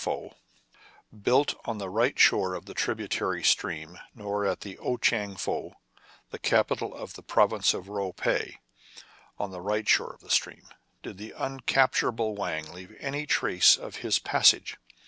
'* 0.01 0.01
KIN 0.01 0.03
FO 0.03 0.19
STARTS 0.19 0.33
ON 0.33 0.35
AN 0.35 0.41
ADVENTURE, 0.97 1.31
1 1.31 1.31
23 1.31 1.31
built 1.31 1.67
on 1.69 1.77
the 1.77 1.89
right 1.91 2.19
shore 2.19 2.53
of 2.55 2.65
the 2.65 2.73
tributary 2.73 3.43
stream— 3.43 3.99
nor 4.15 4.45
at 4.47 4.65
Ou 4.65 4.97
Tchang 4.97 5.35
Fou, 5.35 5.73
the 6.31 6.39
capital 6.39 6.95
of 6.95 7.13
the 7.13 7.21
prov 7.21 7.53
ince 7.53 7.75
of 7.75 7.87
Rou 7.87 8.11
Pe, 8.11 8.53
on 9.37 9.51
the 9.51 9.61
right 9.61 9.87
shore 9.87 10.11
of 10.15 10.21
the 10.21 10.31
stream, 10.31 10.69
did 11.03 11.19
the 11.19 11.35
uncapturable 11.37 12.33
Wang 12.35 12.73
leave 12.73 12.97
any 12.99 13.27
trace 13.27 13.77
of 13.77 13.97
his 13.97 14.17
passage. 14.17 14.77